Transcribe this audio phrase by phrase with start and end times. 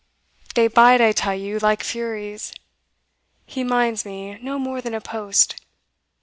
[0.55, 2.53] they bite, I tell you, like furies.
[3.45, 5.61] He minds me no more than a post.